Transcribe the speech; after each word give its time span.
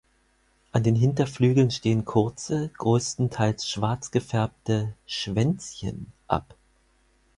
An 0.71 0.81
den 0.81 0.95
Hinterflügeln 0.95 1.69
stehen 1.69 2.05
kurze, 2.05 2.71
größtenteils 2.79 3.69
schwarz 3.69 4.09
gefärbte 4.09 4.95
„Schwänzchen“ 5.05 6.11
ab. 6.27 6.55